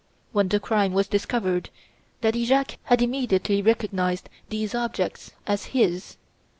[0.31, 1.69] When the crime was discovered,
[2.21, 6.17] Daddy Jacques had immediately recognised these objects as his.